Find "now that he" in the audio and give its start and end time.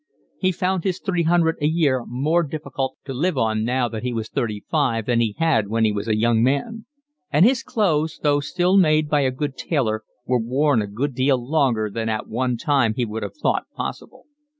3.63-4.11